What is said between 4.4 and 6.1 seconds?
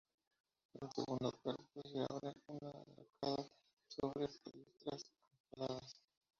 pilastras acanaladas.